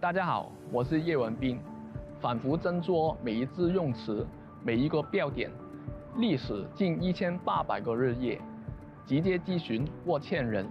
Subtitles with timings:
[0.00, 1.58] 大家好，我是叶文斌，
[2.20, 4.24] 反复斟酌每一字用词，
[4.62, 5.50] 每一个标点。
[6.18, 8.40] 历史近一千八百个日夜，
[9.04, 10.64] 集结咨询过千人，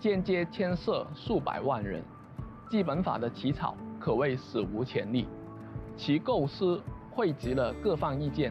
[0.00, 2.02] 间接牵涉数百万人。
[2.70, 5.28] 基本法的起草可谓史无前例，
[5.94, 8.50] 其构思汇集了各方意见，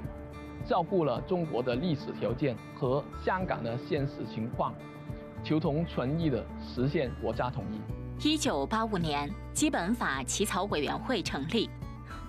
[0.63, 4.75] 照顾了中国的历史条件和香港的现实情况，
[5.43, 8.02] 求同存异地实现国家统一。
[8.21, 11.69] 一九八五年，基本法起草委员会成立，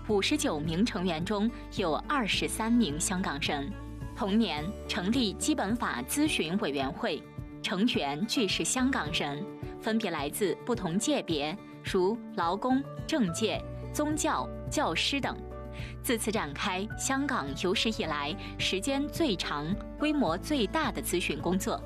[0.09, 3.71] 五十九名成员中有二十三名香港人。
[4.17, 7.23] 同年成立基本法咨询委员会，
[7.63, 9.45] 成员俱是香港人，
[9.81, 13.61] 分别来自不同界别，如劳工、政界、
[13.93, 15.37] 宗教、教师等。
[16.03, 19.67] 自此展开香港有史以来时间最长、
[19.99, 21.81] 规模最大的咨询工作，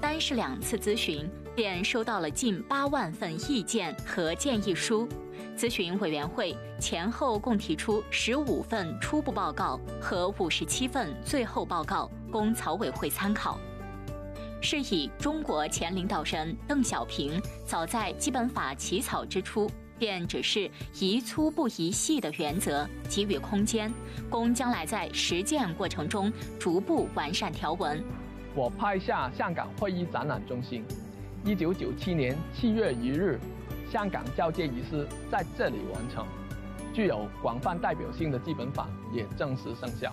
[0.00, 1.28] 单是两次咨询
[1.58, 5.08] 便收到了近八万份意见和建议书。
[5.56, 13.58] 咨询委员会前后共提出十五份初步报告和五十七份最后报告，供草委会参考。
[14.62, 20.70] 是以中国前领导人邓小平早在基本法起草之初，便只是
[21.00, 23.92] 宜粗不宜细的原则给予空间，
[24.30, 28.00] 供将来在实践过程中逐步完善条文。
[28.54, 30.84] 我拍下香港会议展览中心，
[31.44, 33.38] 一九九七年七月一日。
[33.90, 36.26] 香港交接仪式在这里完成，
[36.92, 40.12] 具有广泛代表性的基本法也正式生效。